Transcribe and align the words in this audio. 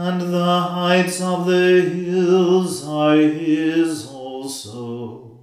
and 0.00 0.20
the 0.32 0.60
heights 0.74 1.20
of 1.20 1.46
the 1.46 1.80
hills 1.92 2.86
are 2.86 3.16
his 3.16 4.06
also. 4.06 5.40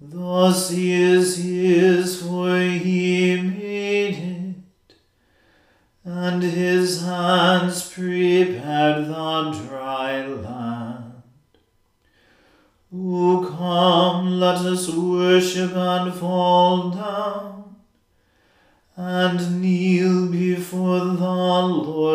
The 0.00 0.52
sea 0.52 0.92
is 0.92 1.36
his, 1.36 2.22
for 2.22 2.58
he 2.58 3.38
made 3.42 4.16
it, 4.36 4.94
and 6.04 6.42
his 6.42 7.02
hands 7.02 7.86
prepared 7.92 9.08
the 9.08 9.34
dry 9.66 10.26
land. 10.26 11.22
O 12.94 13.54
come, 13.58 14.40
let 14.40 14.60
us 14.72 14.88
worship 14.88 15.76
and 15.76 16.14
fall 16.14 16.92
down, 16.92 17.76
and 18.96 19.60
kneel 19.60 20.05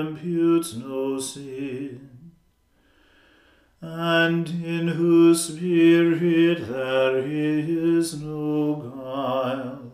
imputes 0.00 0.74
no 0.74 1.18
sin, 1.18 2.32
and 3.80 4.48
in 4.48 4.88
whose 4.88 5.44
spirit 5.48 6.68
there 6.68 7.18
is 7.18 8.20
no 8.20 8.76
guile. 8.76 9.92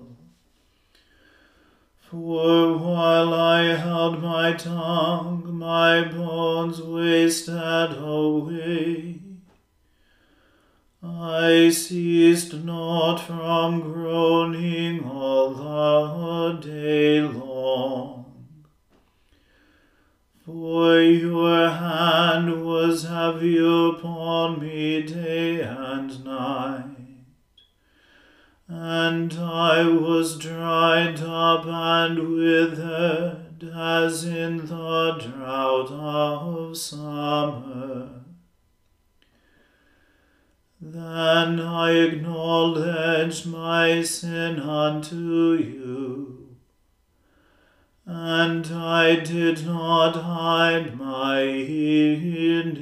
For 2.01 2.79
while 2.79 3.35
I 3.35 3.75
held 3.75 4.23
my 4.23 4.53
tongue, 4.53 5.53
my 5.53 6.05
bones 6.05 6.81
wasted 6.81 7.99
away. 7.99 9.21
I 11.03 11.71
ceased 11.71 12.55
not 12.55 13.17
from 13.19 13.81
groaning 13.81 15.05
all 15.05 15.55
the 15.55 16.61
day 16.61 17.21
long. 17.21 18.24
For 20.45 21.01
your 21.01 21.71
hand 21.71 22.67
was 22.67 23.05
heavy 23.05 23.57
upon 23.57 24.61
me 24.61 25.03
day 25.03 25.63
and 25.63 26.23
night, 26.23 26.97
and 28.69 29.33
I 29.33 29.85
was 29.89 30.39
dried 30.39 31.19
up 31.21 31.65
and 31.65 32.37
withered 32.37 33.73
as 33.75 34.25
in 34.25 34.59
the 34.67 35.13
drought 35.13 35.91
of 35.91 36.77
summer. 36.77 38.11
Then 40.79 41.59
I 41.59 41.93
acknowledged 41.93 43.47
my 43.47 44.03
sin 44.03 44.61
unto 44.61 45.55
you 45.55 46.34
and 48.07 48.67
I 48.67 49.17
did 49.17 49.67
not 49.67 50.15
hide 50.17 50.99
my 50.99 51.41
iniquity. 51.41 52.75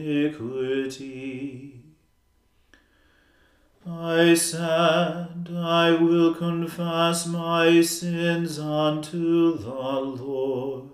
I 3.88 4.34
said, 4.34 5.48
I 5.54 5.90
will 5.92 6.34
confess 6.34 7.26
my 7.26 7.82
sins 7.82 8.58
unto 8.58 9.58
the 9.58 9.70
Lord. 9.70 10.90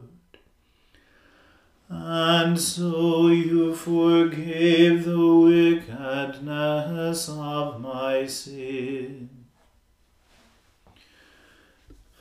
And 1.88 2.60
so 2.60 3.28
you 3.28 3.74
forgave 3.74 5.06
the 5.06 5.34
wickedness 5.36 7.28
of 7.30 7.80
my 7.80 8.26
sin. 8.26 9.37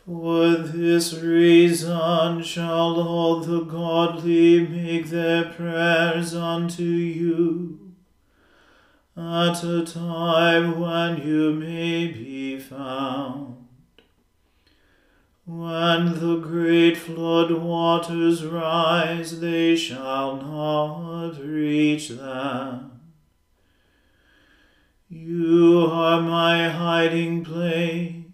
For 0.07 0.55
this 0.55 1.13
reason 1.15 2.41
shall 2.41 3.01
all 3.01 3.41
the 3.41 3.59
godly 3.59 4.65
make 4.65 5.07
their 5.07 5.43
prayers 5.43 6.33
unto 6.33 6.83
you 6.83 7.93
at 9.17 9.61
a 9.65 9.85
time 9.85 10.79
when 10.79 11.27
you 11.27 11.51
may 11.51 12.07
be 12.07 12.57
found. 12.57 13.67
When 15.43 16.17
the 16.21 16.37
great 16.37 16.95
flood 16.95 17.51
waters 17.51 18.45
rise, 18.45 19.41
they 19.41 19.75
shall 19.75 20.37
not 20.37 21.37
reach 21.43 22.07
them. 22.07 23.01
You 25.09 25.85
are 25.91 26.21
my 26.21 26.69
hiding 26.69 27.43
place. 27.43 28.26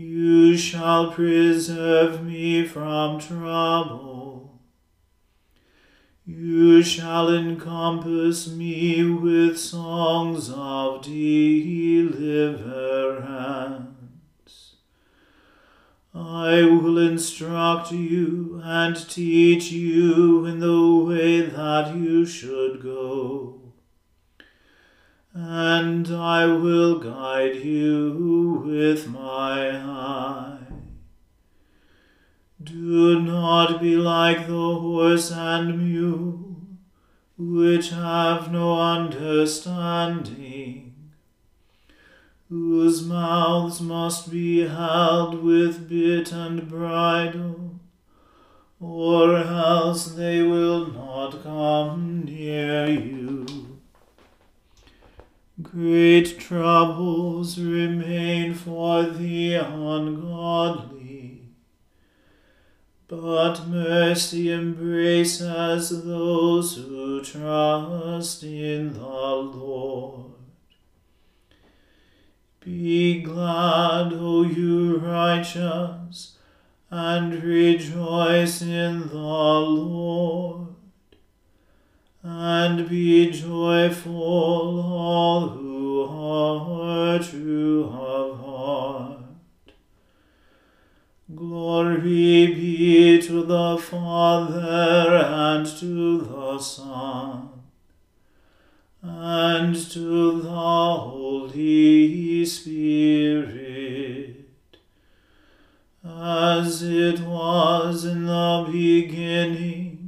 You 0.00 0.56
shall 0.56 1.12
preserve 1.12 2.24
me 2.24 2.66
from 2.66 3.20
trouble. 3.20 4.62
You 6.24 6.82
shall 6.82 7.28
encompass 7.28 8.48
me 8.48 9.04
with 9.04 9.58
songs 9.58 10.50
of 10.50 11.02
deliverance. 11.02 12.36
I 16.14 16.62
will 16.62 16.96
instruct 16.96 17.92
you 17.92 18.58
and 18.64 18.96
teach 19.06 19.70
you 19.70 20.46
in 20.46 20.60
the 20.60 21.04
way 21.06 21.42
that 21.42 21.94
you 21.94 22.24
should 22.24 22.82
go 22.82 23.59
and 25.32 26.08
I 26.08 26.46
will 26.46 26.98
guide 26.98 27.54
you 27.56 28.62
with 28.66 29.08
my 29.08 29.76
eye. 29.76 30.58
Do 32.62 33.20
not 33.20 33.80
be 33.80 33.96
like 33.96 34.48
the 34.48 34.52
horse 34.52 35.30
and 35.30 35.78
mule, 35.78 36.56
which 37.38 37.88
have 37.90 38.52
no 38.52 38.78
understanding, 38.78 40.92
whose 42.48 43.06
mouths 43.06 43.80
must 43.80 44.30
be 44.30 44.66
held 44.66 45.42
with 45.42 45.88
bit 45.88 46.32
and 46.32 46.68
bridle, 46.68 47.80
or 48.80 49.36
else 49.36 50.06
they 50.06 50.42
will 50.42 50.88
not 50.88 51.42
come 51.42 52.24
near 52.24 52.88
you. 52.88 53.69
Great 55.70 56.40
troubles 56.40 57.56
remain 57.56 58.54
for 58.54 59.04
the 59.04 59.54
ungodly, 59.54 61.42
but 63.06 63.68
mercy 63.68 64.50
embraces 64.50 66.04
those 66.04 66.74
who 66.74 67.22
trust 67.22 68.42
in 68.42 68.94
the 68.94 68.98
Lord. 68.98 70.32
Be 72.58 73.22
glad, 73.22 74.12
O 74.12 74.42
you 74.42 74.96
righteous, 74.96 76.36
and 76.90 77.44
rejoice 77.44 78.60
in 78.60 79.06
the 79.06 79.14
Lord 79.14 80.69
and 82.22 82.88
be 82.88 83.30
joyful, 83.30 84.22
all 84.22 85.48
who 85.48 86.02
are 86.02 87.18
true 87.18 87.84
of 87.84 88.40
heart. 88.40 89.20
Glory 91.34 92.46
be 92.48 93.22
to 93.22 93.44
the 93.44 93.78
Father 93.78 95.16
and 95.16 95.66
to 95.78 96.20
the 96.20 96.58
Son 96.58 97.48
and 99.02 99.74
to 99.90 100.42
the 100.42 100.50
Holy 100.50 102.44
Spirit, 102.44 104.46
as 106.04 106.82
it 106.82 107.20
was 107.20 108.04
in 108.04 108.26
the 108.26 108.68
beginning 108.70 109.99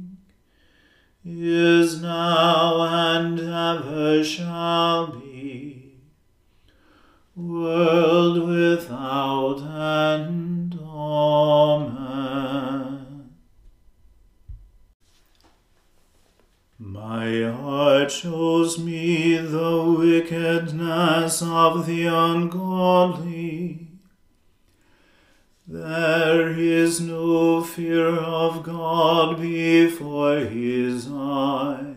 is 1.25 2.01
now 2.01 2.81
and 2.81 3.39
ever 3.39 4.23
shall 4.23 5.07
be, 5.07 5.93
world 7.35 8.47
without 8.47 9.61
end. 9.61 10.77
Amen. 10.81 12.03
My 16.77 17.43
heart 17.51 18.11
shows 18.11 18.77
me 18.77 19.37
the 19.37 19.95
wickedness 19.97 21.41
of 21.41 21.85
the 21.85 22.05
ungodly 22.05 23.32
there 25.65 26.49
is 26.49 26.99
no 26.99 27.63
fear 27.63 28.09
of 28.09 28.63
God 28.63 29.39
before 29.39 30.39
his 30.39 31.07
eyes. 31.09 31.95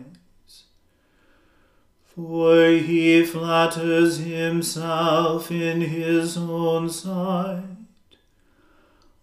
For 2.05 2.69
he 2.69 3.23
flatters 3.25 4.19
himself 4.19 5.51
in 5.51 5.81
his 5.81 6.37
own 6.37 6.89
sight, 6.89 7.63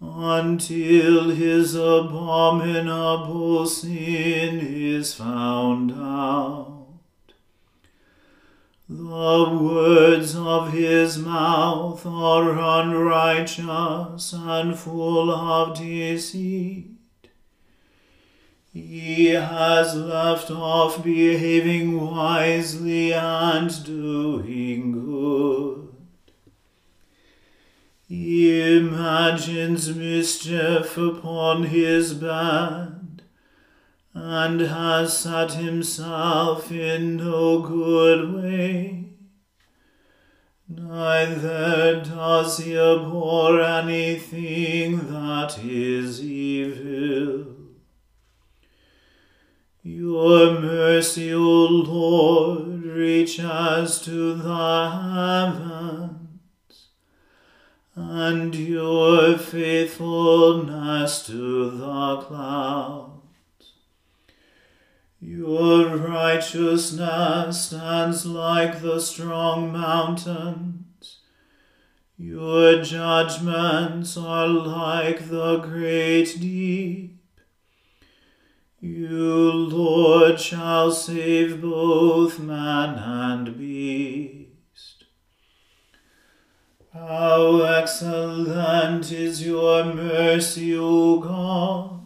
until 0.01 1.31
his 1.31 1.75
abominable 1.75 3.67
sin 3.67 4.61
is 4.61 5.15
found 5.15 5.91
out. 5.93 6.84
The 8.87 9.49
words 9.63 10.37
of 10.37 10.75
his 10.75 11.17
mouth 11.17 12.05
are 12.05 12.51
unrighteous 12.83 14.35
and 14.35 14.79
full 14.79 15.31
of 15.31 15.79
deceit. 15.79 16.91
He 18.75 19.29
has 19.29 19.95
left 19.95 20.51
off 20.51 21.03
behaving 21.03 21.99
wisely 21.99 23.15
and 23.15 23.85
doing 23.85 24.93
good. 24.93 25.89
He 28.07 28.77
imagines 28.77 29.95
mischief 29.97 30.99
upon 30.99 31.65
his 31.65 32.13
bed 32.13 33.04
and 34.15 34.61
has 34.61 35.19
set 35.19 35.55
himself 35.55 36.71
in 36.71 37.17
no 37.17 37.61
good 37.61 38.33
way. 38.33 39.11
Neither 40.69 42.01
does 42.03 42.59
he 42.59 42.79
abhor 42.79 43.61
anything 43.61 45.11
that 45.13 45.59
is 45.59 46.23
evil. 46.23 47.47
Your 49.83 50.61
mercy, 50.61 51.35
O 51.35 51.41
Lord, 51.41 52.85
reaches 52.85 54.01
to 54.01 54.35
the 54.35 54.91
heavens, 54.91 56.89
and 57.95 58.55
your 58.55 59.37
faithfulness 59.37 61.27
to 61.27 61.71
the 61.71 62.17
clouds. 62.23 63.14
Your 65.27 65.97
righteousness 65.97 67.65
stands 67.65 68.27
like 68.27 68.83
the 68.83 69.01
strong 69.01 69.73
mountains. 69.73 71.21
Your 72.19 72.83
judgments 72.83 74.19
are 74.19 74.47
like 74.47 75.31
the 75.31 75.61
great 75.61 76.39
deep. 76.39 77.19
You, 78.81 79.51
Lord, 79.51 80.39
shall 80.39 80.93
save 80.93 81.63
both 81.63 82.39
man 82.39 82.97
and 82.99 83.57
beast. 83.57 85.05
How 86.93 87.63
excellent 87.63 89.11
is 89.11 89.45
your 89.45 89.87
mercy, 89.87 90.77
O 90.77 91.19
God! 91.19 92.04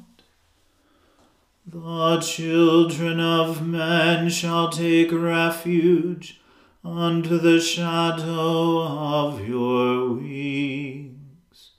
The 1.71 2.19
children 2.21 3.21
of 3.21 3.67
men 3.67 4.31
shall 4.31 4.71
take 4.71 5.13
refuge 5.13 6.41
under 6.83 7.37
the 7.37 7.61
shadow 7.61 8.85
of 8.85 9.47
your 9.47 10.15
wings. 10.15 11.73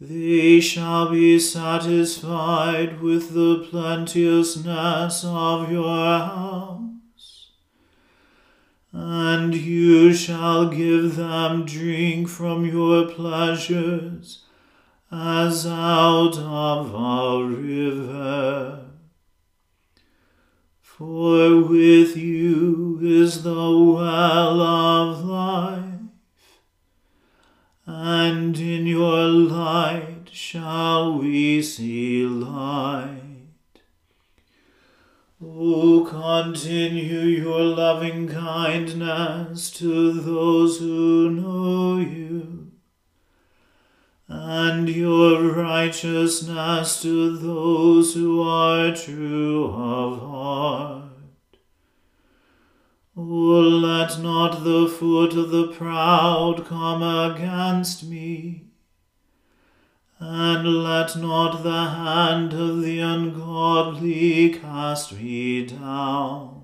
They 0.00 0.58
shall 0.58 1.10
be 1.10 1.38
satisfied 1.38 3.00
with 3.00 3.34
the 3.34 3.68
plenteousness 3.70 5.24
of 5.24 5.70
your 5.70 6.18
house, 6.18 7.50
and 8.92 9.54
you 9.54 10.12
shall 10.12 10.70
give 10.70 11.14
them 11.14 11.66
drink 11.66 12.28
from 12.28 12.66
your 12.66 13.06
pleasures 13.06 14.46
as 15.12 15.66
out 15.66 16.38
of 16.38 16.94
a 16.94 17.44
river. 17.44 18.84
For 20.80 21.62
with 21.62 22.16
you 22.16 23.00
is 23.02 23.42
the 23.42 23.50
well 23.52 24.60
of 24.60 25.24
life, 25.24 26.60
and 27.86 28.56
in 28.56 28.86
your 28.86 29.26
light 29.26 30.28
shall 30.30 31.18
we 31.18 31.60
see 31.60 32.24
light. 32.24 33.18
O 35.42 36.04
continue 36.04 37.22
your 37.22 37.62
loving 37.62 38.28
kindness 38.28 39.70
to 39.72 40.12
those 40.12 40.78
who 40.78 41.30
know 41.30 41.98
you 41.98 42.59
and 44.32 44.88
your 44.88 45.52
righteousness 45.52 47.02
to 47.02 47.36
those 47.36 48.14
who 48.14 48.40
are 48.40 48.94
true 48.94 49.64
of 49.64 50.20
heart. 50.20 51.58
O 53.16 53.22
let 53.22 54.20
not 54.20 54.62
the 54.62 54.86
foot 54.86 55.34
of 55.34 55.50
the 55.50 55.66
proud 55.66 56.64
come 56.64 57.02
against 57.02 58.04
me, 58.04 58.66
and 60.20 60.84
let 60.84 61.16
not 61.16 61.64
the 61.64 61.86
hand 61.90 62.52
of 62.52 62.82
the 62.82 63.00
ungodly 63.00 64.50
cast 64.50 65.12
me 65.12 65.66
down. 65.66 66.62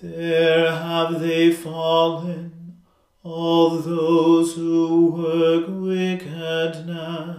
There 0.00 0.72
have 0.72 1.20
they 1.20 1.52
fallen 1.52 2.61
all 3.24 3.78
those 3.78 4.54
who 4.54 5.06
work 5.06 5.66
wickedness. 5.68 7.38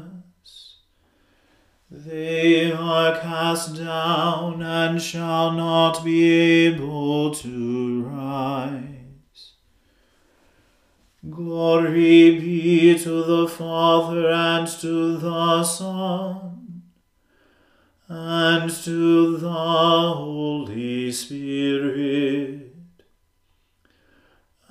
They 1.91 2.71
are 2.71 3.19
cast 3.19 3.75
down 3.75 4.61
and 4.61 5.01
shall 5.01 5.51
not 5.51 6.03
be 6.03 6.31
able 6.67 7.35
to 7.35 8.03
rise. 8.03 9.51
Glory 11.29 12.39
be 12.39 12.97
to 12.99 13.23
the 13.23 13.47
Father 13.47 14.29
and 14.29 14.67
to 14.67 15.17
the 15.17 15.63
Son 15.63 16.83
and 18.07 18.69
to 18.69 19.37
the 19.37 19.49
Holy 19.49 21.11
Spirit 21.11 22.72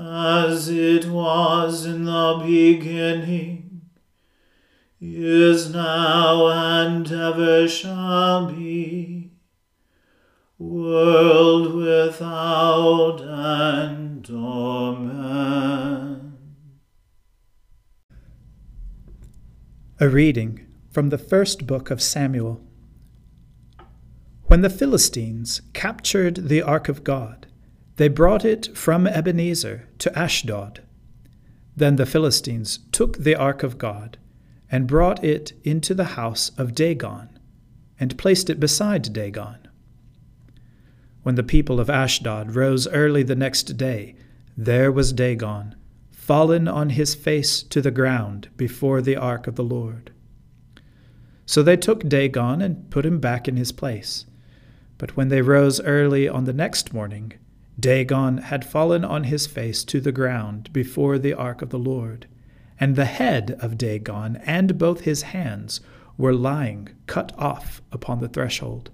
as 0.02 0.68
it 0.68 1.06
was 1.06 1.86
in 1.86 2.04
the 2.04 2.42
beginning, 2.44 3.82
is 5.00 5.72
now, 5.72 6.48
and 6.48 7.10
ever 7.10 7.68
shall 7.68 8.46
be, 8.46 9.30
world 10.58 11.74
without 11.74 13.20
end. 13.20 14.28
Amen. 14.30 16.36
A 20.00 20.08
reading 20.08 20.66
from 20.90 21.10
the 21.10 21.18
first 21.18 21.66
book 21.66 21.90
of 21.90 22.02
Samuel. 22.02 22.60
When 24.44 24.62
the 24.62 24.70
Philistines 24.70 25.62
captured 25.72 26.48
the 26.48 26.60
ark 26.60 26.88
of 26.88 27.04
God, 27.04 27.46
they 27.96 28.08
brought 28.08 28.44
it 28.44 28.76
from 28.76 29.06
Ebenezer 29.06 29.88
to 29.98 30.18
Ashdod. 30.18 30.80
Then 31.76 31.96
the 31.96 32.06
Philistines 32.06 32.80
took 32.90 33.18
the 33.18 33.34
ark 33.34 33.62
of 33.62 33.78
God 33.78 34.18
and 34.70 34.86
brought 34.86 35.22
it 35.22 35.52
into 35.64 35.94
the 35.94 36.16
house 36.16 36.50
of 36.56 36.74
Dagon 36.74 37.38
and 38.00 38.18
placed 38.18 38.48
it 38.50 38.58
beside 38.58 39.12
Dagon. 39.12 39.68
When 41.22 41.34
the 41.36 41.42
people 41.42 41.78
of 41.78 41.88
Ashdod 41.88 42.56
rose 42.56 42.88
early 42.88 43.22
the 43.22 43.36
next 43.36 43.76
day, 43.76 44.16
there 44.56 44.90
was 44.90 45.12
Dagon, 45.12 45.76
fallen 46.10 46.66
on 46.66 46.90
his 46.90 47.14
face 47.14 47.62
to 47.64 47.80
the 47.80 47.90
ground 47.90 48.48
before 48.56 49.00
the 49.00 49.16
ark 49.16 49.46
of 49.46 49.56
the 49.56 49.64
Lord. 49.64 50.10
So 51.46 51.62
they 51.62 51.76
took 51.76 52.08
Dagon 52.08 52.62
and 52.62 52.90
put 52.90 53.06
him 53.06 53.20
back 53.20 53.46
in 53.46 53.56
his 53.56 53.72
place. 53.72 54.26
But 54.98 55.16
when 55.16 55.28
they 55.28 55.42
rose 55.42 55.80
early 55.80 56.28
on 56.28 56.44
the 56.44 56.52
next 56.52 56.92
morning, 56.92 57.34
Dagon 57.78 58.38
had 58.38 58.64
fallen 58.64 59.04
on 59.04 59.24
his 59.24 59.46
face 59.46 59.82
to 59.84 60.00
the 60.00 60.12
ground 60.12 60.72
before 60.72 61.18
the 61.18 61.32
ark 61.32 61.62
of 61.62 61.70
the 61.70 61.78
Lord, 61.78 62.26
and 62.78 62.96
the 62.96 63.06
head 63.06 63.56
of 63.60 63.78
Dagon 63.78 64.36
and 64.44 64.78
both 64.78 65.02
his 65.02 65.22
hands 65.22 65.80
were 66.18 66.34
lying 66.34 66.90
cut 67.06 67.32
off 67.38 67.80
upon 67.90 68.20
the 68.20 68.28
threshold. 68.28 68.90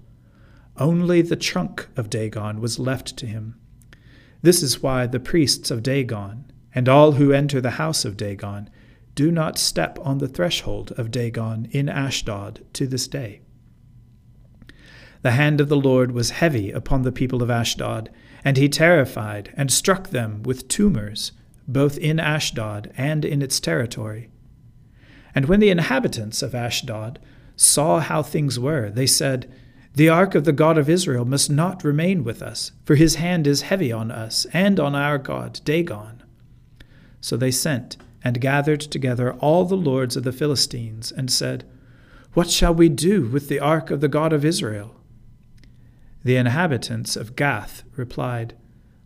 Only 0.77 1.21
the 1.21 1.35
trunk 1.35 1.89
of 1.97 2.09
Dagon 2.09 2.61
was 2.61 2.79
left 2.79 3.17
to 3.17 3.25
him. 3.25 3.55
This 4.41 4.63
is 4.63 4.81
why 4.81 5.05
the 5.05 5.19
priests 5.19 5.69
of 5.69 5.83
Dagon, 5.83 6.45
and 6.73 6.87
all 6.87 7.13
who 7.13 7.33
enter 7.33 7.59
the 7.59 7.71
house 7.71 8.05
of 8.05 8.15
Dagon, 8.15 8.69
do 9.15 9.31
not 9.31 9.57
step 9.57 9.99
on 10.01 10.19
the 10.19 10.29
threshold 10.29 10.93
of 10.93 11.11
Dagon 11.11 11.67
in 11.71 11.89
Ashdod 11.89 12.63
to 12.73 12.87
this 12.87 13.07
day. 13.07 13.41
The 15.21 15.31
hand 15.31 15.59
of 15.59 15.67
the 15.67 15.75
Lord 15.75 16.13
was 16.13 16.29
heavy 16.29 16.71
upon 16.71 17.01
the 17.01 17.11
people 17.11 17.43
of 17.43 17.49
Ashdod 17.49 18.09
and 18.43 18.57
he 18.57 18.69
terrified 18.69 19.53
and 19.55 19.71
struck 19.71 20.09
them 20.09 20.43
with 20.43 20.67
tumors, 20.67 21.31
both 21.67 21.97
in 21.97 22.19
Ashdod 22.19 22.91
and 22.97 23.25
in 23.25 23.41
its 23.41 23.59
territory. 23.59 24.29
And 25.35 25.45
when 25.45 25.59
the 25.59 25.69
inhabitants 25.69 26.41
of 26.41 26.55
Ashdod 26.55 27.19
saw 27.55 27.99
how 27.99 28.23
things 28.23 28.59
were, 28.59 28.89
they 28.89 29.05
said, 29.05 29.51
The 29.93 30.09
ark 30.09 30.35
of 30.35 30.45
the 30.45 30.53
God 30.53 30.77
of 30.77 30.89
Israel 30.89 31.25
must 31.25 31.49
not 31.49 31.83
remain 31.83 32.23
with 32.23 32.41
us, 32.41 32.71
for 32.85 32.95
his 32.95 33.15
hand 33.15 33.45
is 33.45 33.63
heavy 33.63 33.91
on 33.91 34.11
us 34.11 34.45
and 34.53 34.79
on 34.79 34.95
our 34.95 35.17
God, 35.17 35.59
Dagon. 35.63 36.23
So 37.21 37.37
they 37.37 37.51
sent 37.51 37.97
and 38.23 38.41
gathered 38.41 38.81
together 38.81 39.33
all 39.35 39.65
the 39.65 39.77
lords 39.77 40.17
of 40.17 40.23
the 40.23 40.31
Philistines, 40.31 41.11
and 41.11 41.31
said, 41.31 41.65
What 42.33 42.49
shall 42.49 42.73
we 42.73 42.89
do 42.89 43.27
with 43.27 43.47
the 43.47 43.59
ark 43.59 43.91
of 43.91 44.01
the 44.01 44.07
God 44.07 44.33
of 44.33 44.43
Israel? 44.43 44.95
The 46.29 46.37
inhabitants 46.37 47.15
of 47.15 47.35
Gath 47.35 47.81
replied, 47.95 48.53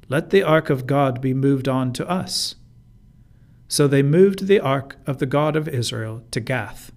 Let 0.10 0.30
the 0.30 0.44
ark 0.44 0.70
of 0.70 0.86
God 0.86 1.22
be 1.22 1.34
moved 1.34 1.70
on 1.70 1.94
to 1.94 2.06
us. 2.06 2.56
So 3.70 3.88
they 3.88 4.04
moved 4.04 4.48
the 4.48 4.60
ark 4.60 4.98
of 5.08 5.20
the 5.20 5.26
God 5.26 5.56
of 5.56 5.70
Israel 5.70 6.26
to 6.32 6.42
Gath. 6.42 6.92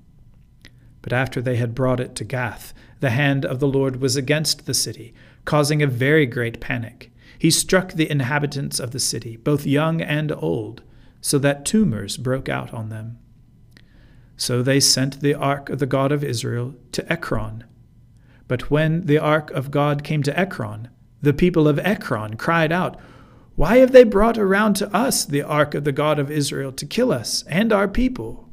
But 1.00 1.12
after 1.12 1.40
they 1.40 1.54
had 1.58 1.76
brought 1.76 2.00
it 2.00 2.16
to 2.16 2.24
Gath, 2.24 2.74
the 2.98 3.10
hand 3.10 3.44
of 3.44 3.60
the 3.60 3.68
Lord 3.68 4.00
was 4.00 4.16
against 4.16 4.66
the 4.66 4.74
city, 4.74 5.14
causing 5.44 5.80
a 5.80 5.86
very 5.86 6.26
great 6.26 6.58
panic. 6.58 7.12
He 7.38 7.52
struck 7.52 7.92
the 7.92 8.10
inhabitants 8.10 8.80
of 8.80 8.90
the 8.90 8.98
city, 8.98 9.36
both 9.36 9.64
young 9.64 10.00
and 10.00 10.32
old, 10.32 10.82
so 11.20 11.38
that 11.38 11.64
tumors 11.64 12.16
broke 12.16 12.48
out 12.48 12.74
on 12.74 12.88
them. 12.88 13.20
So 14.36 14.60
they 14.60 14.80
sent 14.80 15.20
the 15.20 15.34
ark 15.34 15.70
of 15.70 15.78
the 15.78 15.86
God 15.86 16.10
of 16.10 16.24
Israel 16.24 16.74
to 16.90 17.12
Ekron 17.12 17.62
but 18.48 18.70
when 18.70 19.06
the 19.06 19.18
ark 19.18 19.50
of 19.52 19.70
God 19.70 20.04
came 20.04 20.22
to 20.22 20.38
Ekron, 20.38 20.88
the 21.22 21.32
people 21.32 21.66
of 21.66 21.78
Ekron 21.78 22.36
cried 22.36 22.72
out, 22.72 22.98
Why 23.54 23.78
have 23.78 23.92
they 23.92 24.04
brought 24.04 24.38
around 24.38 24.74
to 24.74 24.94
us 24.94 25.24
the 25.24 25.42
ark 25.42 25.74
of 25.74 25.84
the 25.84 25.92
God 25.92 26.18
of 26.18 26.30
Israel 26.30 26.72
to 26.72 26.86
kill 26.86 27.12
us 27.12 27.42
and 27.48 27.72
our 27.72 27.88
people? 27.88 28.48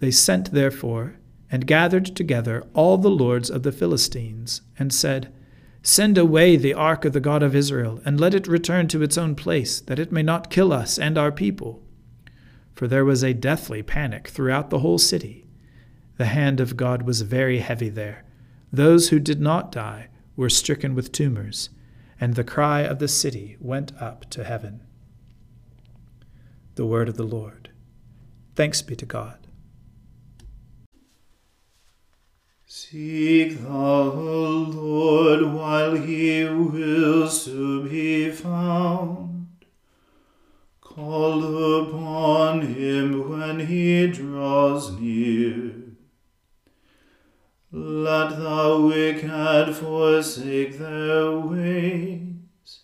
They 0.00 0.10
sent 0.10 0.52
therefore 0.52 1.16
and 1.50 1.66
gathered 1.66 2.16
together 2.16 2.64
all 2.74 2.98
the 2.98 3.10
lords 3.10 3.48
of 3.48 3.62
the 3.62 3.70
Philistines, 3.70 4.62
and 4.76 4.92
said, 4.92 5.32
Send 5.82 6.18
away 6.18 6.56
the 6.56 6.74
ark 6.74 7.04
of 7.04 7.12
the 7.12 7.20
God 7.20 7.44
of 7.44 7.54
Israel, 7.54 8.00
and 8.04 8.20
let 8.20 8.34
it 8.34 8.48
return 8.48 8.88
to 8.88 9.02
its 9.02 9.16
own 9.16 9.36
place, 9.36 9.80
that 9.82 10.00
it 10.00 10.10
may 10.10 10.22
not 10.22 10.50
kill 10.50 10.72
us 10.72 10.98
and 10.98 11.16
our 11.16 11.30
people. 11.30 11.80
For 12.74 12.88
there 12.88 13.04
was 13.04 13.22
a 13.22 13.34
deathly 13.34 13.84
panic 13.84 14.26
throughout 14.28 14.70
the 14.70 14.80
whole 14.80 14.98
city. 14.98 15.43
The 16.16 16.26
hand 16.26 16.60
of 16.60 16.76
God 16.76 17.02
was 17.02 17.22
very 17.22 17.58
heavy 17.58 17.88
there. 17.88 18.24
Those 18.72 19.08
who 19.08 19.18
did 19.18 19.40
not 19.40 19.72
die 19.72 20.08
were 20.36 20.50
stricken 20.50 20.94
with 20.94 21.12
tumors, 21.12 21.70
and 22.20 22.34
the 22.34 22.44
cry 22.44 22.80
of 22.80 22.98
the 22.98 23.08
city 23.08 23.56
went 23.60 23.92
up 24.00 24.28
to 24.30 24.44
heaven. 24.44 24.82
The 26.76 26.86
word 26.86 27.08
of 27.08 27.16
the 27.16 27.24
Lord. 27.24 27.70
Thanks 28.54 28.82
be 28.82 28.96
to 28.96 29.06
God. 29.06 29.38
Seek 32.66 33.60
the 33.60 33.68
Lord 33.68 35.42
while 35.54 35.94
he 35.94 36.44
wills 36.44 37.44
to 37.44 37.88
be 37.88 38.30
found. 38.30 39.46
Call 40.80 41.88
upon 41.88 42.62
him 42.62 43.28
when 43.28 43.60
he 43.66 44.06
draws 44.08 44.92
near. 44.98 45.63
Let 47.76 48.38
the 48.38 48.80
wicked 48.80 49.74
forsake 49.74 50.78
their 50.78 51.32
ways, 51.38 52.80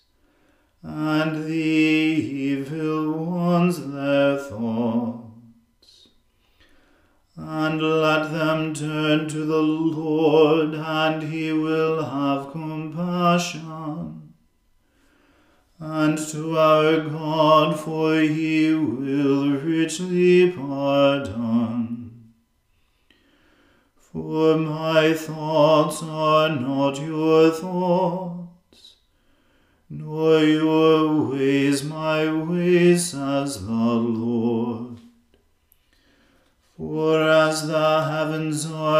and 0.83 1.45
the 1.45 1.55
evil 1.55 3.13
ones 3.13 3.87
their 3.93 4.37
thoughts 4.37 5.21
and 7.37 7.81
let 7.81 8.31
them 8.33 8.75
turn 8.75 9.29
to 9.29 9.45
the 9.45 9.63
Lord, 9.63 10.75
and 10.75 11.23
he 11.23 11.53
will 11.53 12.05
have 12.05 12.51
compassion. 12.53 14.35
And 15.79 16.19
to 16.19 16.59
our 16.59 17.01
God, 17.01 17.81
for 17.81 18.21
he 18.21 18.75
will 18.75 19.53
richly 19.53 20.51
pardon. 20.51 22.00
For 24.13 24.57
my 24.57 25.15
thoughts 25.15 26.03
are 26.03 26.49
not 26.49 27.01
your 27.01 27.51
thoughts, 27.53 28.97
nor 29.89 30.41
your 30.41 31.31
ways 31.31 31.85
my 31.85 32.33
ways, 32.33 33.13
says 33.13 33.65
the 33.65 33.73
Lord. 33.73 34.99
For 36.77 37.23
as 37.23 37.69
the 37.69 38.05
heavens 38.05 38.67
are 38.67 39.00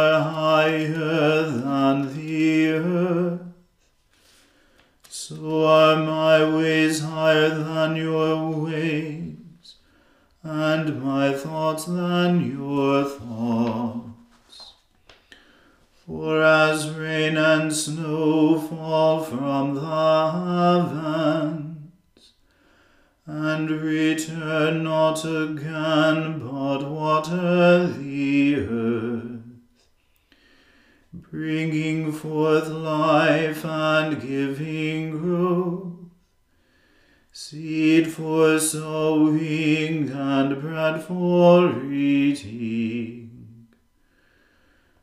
and 40.73 41.03
for 41.03 41.83
eating. 41.91 43.67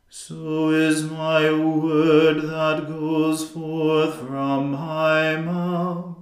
So 0.08 0.70
is 0.70 1.04
my 1.04 1.52
word 1.52 2.42
that 2.42 2.88
goes 2.88 3.48
forth 3.48 4.14
from 4.16 4.72
my 4.72 5.36
mouth. 5.36 6.16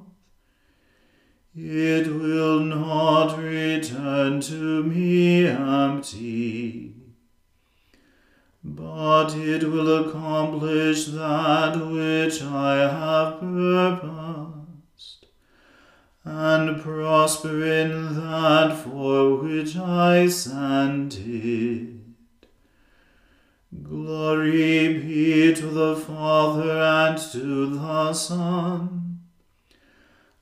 It 1.59 2.07
will 2.09 2.61
not 2.61 3.39
return 3.39 4.41
to 4.43 4.83
me 4.83 5.47
empty, 5.47 6.95
but 8.63 9.35
it 9.35 9.65
will 9.65 10.07
accomplish 10.07 11.07
that 11.07 11.77
which 11.77 12.43
I 12.43 12.77
have 12.77 13.41
purposed, 13.41 14.26
and 16.29 16.83
prosper 16.83 17.65
in 17.65 18.17
that 18.17 18.77
for 18.77 19.37
which 19.37 19.77
I 19.77 20.27
sent 20.27 21.21
it. 21.21 21.95
Glory 23.81 24.99
be 24.99 25.55
to 25.55 25.67
the 25.67 25.95
Father 25.95 26.81
and 26.83 27.17
to 27.31 27.77
the 27.77 28.13
Son 28.13 29.21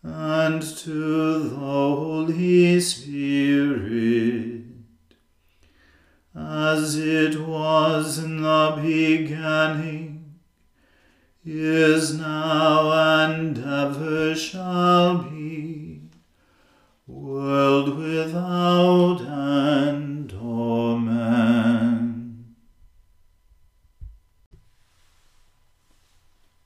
and 0.03 0.63
to 0.63 1.39
the 1.51 1.57
Holy 1.57 2.81
Spirit, 2.81 4.63
as 6.35 6.97
it 6.99 7.39
was 7.39 8.19
in 8.19 8.41
the 8.41 8.79
beginning, 8.83 10.15
is 11.45 12.19
now, 12.19 12.91
and 13.25 13.59
ever 13.59 14.35
shall 14.35 15.19
be, 15.25 15.74
world 17.35 17.99
without 17.99 19.21
end. 19.21 20.33
Amen. 20.41 21.65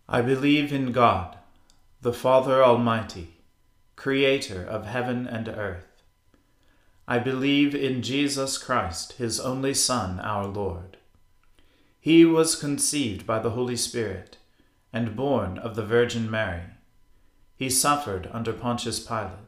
I 0.07 0.21
believe 0.21 0.71
in 0.71 0.93
God 0.93 1.39
the 2.03 2.13
Father 2.13 2.63
Almighty, 2.63 3.39
Creator 3.97 4.63
of 4.63 4.85
heaven 4.85 5.27
and 5.27 5.49
earth. 5.49 6.03
I 7.09 7.19
believe 7.19 7.75
in 7.75 8.03
Jesus 8.03 8.59
Christ, 8.59 9.15
His 9.15 9.41
only 9.41 9.73
Son, 9.73 10.21
our 10.21 10.47
Lord. 10.47 10.99
He 11.99 12.27
was 12.27 12.55
conceived 12.55 13.27
by 13.27 13.39
the 13.39 13.51
Holy 13.51 13.77
Spirit 13.77 14.37
and 14.93 15.17
born 15.17 15.57
of 15.57 15.77
the 15.77 15.87
Virgin 15.87 16.31
Mary. 16.31 16.65
He 17.57 17.71
suffered 17.71 18.29
under 18.33 18.53
Pontius 18.53 19.01
Pilate, 19.01 19.48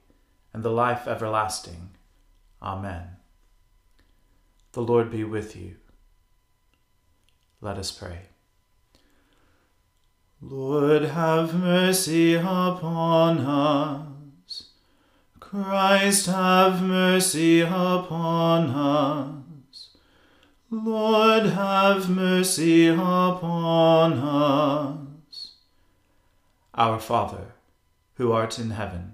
and 0.53 0.63
the 0.63 0.71
life 0.71 1.07
everlasting. 1.07 1.91
Amen. 2.61 3.17
The 4.73 4.81
Lord 4.81 5.09
be 5.09 5.23
with 5.23 5.55
you. 5.55 5.75
Let 7.59 7.77
us 7.77 7.91
pray. 7.91 8.21
Lord, 10.41 11.03
have 11.03 11.53
mercy 11.53 12.33
upon 12.33 13.39
us. 13.39 14.69
Christ, 15.39 16.25
have 16.25 16.81
mercy 16.81 17.61
upon 17.61 18.69
us. 18.69 19.89
Lord, 20.71 21.47
have 21.47 22.09
mercy 22.09 22.87
upon 22.87 24.13
us. 24.13 25.51
Our 26.73 26.97
Father, 26.97 27.53
who 28.15 28.31
art 28.31 28.57
in 28.57 28.71
heaven, 28.71 29.13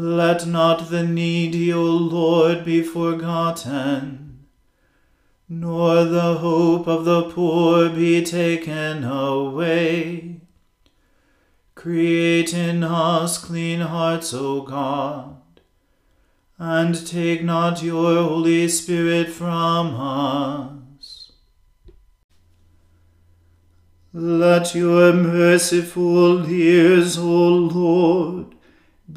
Let 0.00 0.46
not 0.46 0.90
the 0.90 1.02
needy, 1.02 1.72
O 1.72 1.82
Lord, 1.82 2.64
be 2.64 2.82
forgotten, 2.82 4.46
nor 5.48 6.04
the 6.04 6.34
hope 6.34 6.86
of 6.86 7.04
the 7.04 7.22
poor 7.30 7.88
be 7.88 8.24
taken 8.24 9.02
away. 9.02 10.42
Create 11.74 12.54
in 12.54 12.84
us 12.84 13.38
clean 13.44 13.80
hearts, 13.80 14.32
O 14.32 14.60
God, 14.62 15.40
and 16.58 17.04
take 17.04 17.42
not 17.42 17.82
your 17.82 18.22
Holy 18.22 18.68
Spirit 18.68 19.30
from 19.30 19.96
us. 19.96 21.32
Let 24.12 24.76
your 24.76 25.12
merciful 25.12 26.48
ears, 26.48 27.18
O 27.18 27.48
Lord, 27.48 28.54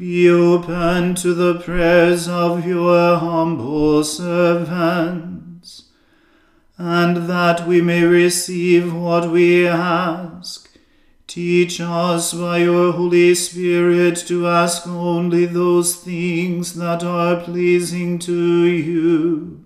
be 0.02 0.28
open 0.28 1.14
to 1.14 1.32
the 1.32 1.60
prayers 1.60 2.26
of 2.26 2.66
your 2.66 3.16
humble 3.18 4.02
servants, 4.02 5.84
and 6.76 7.28
that 7.28 7.68
we 7.68 7.80
may 7.80 8.02
receive 8.02 8.92
what 8.92 9.30
we 9.30 9.64
ask. 9.64 10.68
Teach 11.28 11.80
us 11.80 12.34
by 12.34 12.58
your 12.58 12.90
Holy 12.90 13.32
Spirit 13.36 14.16
to 14.26 14.48
ask 14.48 14.88
only 14.88 15.46
those 15.46 15.94
things 15.94 16.74
that 16.74 17.04
are 17.04 17.36
pleasing 17.36 18.18
to 18.18 18.64
you. 18.64 19.64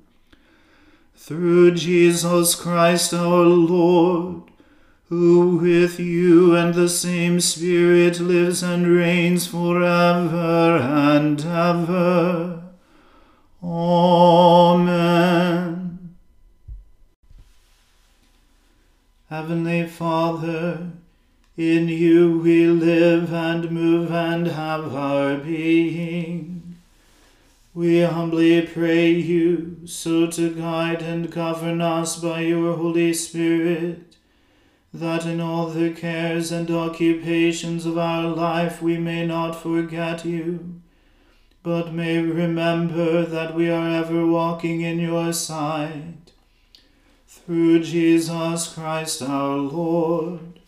Through 1.15 1.77
Jesus 1.77 2.55
Christ 2.55 3.15
our 3.15 3.45
Lord, 3.47 4.46
who 5.09 5.57
with 5.57 6.01
you 6.01 6.57
and 6.57 6.75
the 6.75 6.89
same 6.89 7.39
Spirit 7.39 8.19
lives 8.19 8.61
and 8.63 8.89
reigns 8.89 9.47
for 9.47 9.81
ever 9.83 10.79
and 10.79 11.41
ever. 11.41 12.65
Amen. 13.63 15.07
Heavenly 19.31 19.87
Father, 19.87 20.91
in 21.57 21.89
you 21.89 22.41
we 22.41 22.67
live 22.67 23.33
and 23.33 23.71
move 23.71 24.11
and 24.11 24.49
have 24.49 24.93
our 24.93 25.37
being. 25.37 26.79
We 27.75 28.01
humbly 28.01 28.63
pray 28.63 29.11
you 29.11 29.77
so 29.85 30.27
to 30.29 30.53
guide 30.53 31.03
and 31.03 31.31
govern 31.31 31.81
us 31.81 32.17
by 32.17 32.41
your 32.41 32.77
Holy 32.77 33.13
Spirit 33.13 34.16
that 34.93 35.27
in 35.27 35.41
all 35.41 35.67
the 35.67 35.91
cares 35.91 36.51
and 36.51 36.71
occupations 36.71 37.85
of 37.85 37.99
our 37.99 38.29
life 38.29 38.81
we 38.81 38.97
may 38.97 39.27
not 39.27 39.53
forget 39.53 40.25
you, 40.25 40.81
but 41.63 41.93
may 41.93 42.19
remember 42.19 43.25
that 43.25 43.55
we 43.55 43.69
are 43.69 43.89
ever 43.89 44.27
walking 44.27 44.81
in 44.81 44.99
your 44.99 45.33
sight. 45.33 46.33
Through 47.27 47.85
Jesus 47.85 48.73
Christ 48.73 49.23
our 49.23 49.57
Lord. 49.57 50.61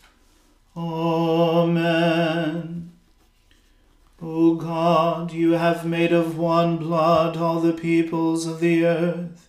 Amen. 0.77 2.91
O 4.21 4.55
God, 4.55 5.31
you 5.31 5.53
have 5.53 5.85
made 5.85 6.11
of 6.11 6.37
one 6.37 6.77
blood 6.77 7.37
all 7.37 7.59
the 7.59 7.73
peoples 7.73 8.45
of 8.45 8.59
the 8.59 8.85
earth 8.85 9.48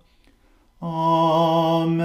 Amen. 0.81 2.01